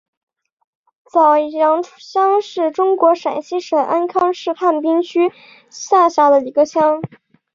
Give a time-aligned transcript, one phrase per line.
[1.11, 5.31] 早阳乡是中国陕西省安康市汉滨区
[5.69, 7.03] 下辖的一个乡。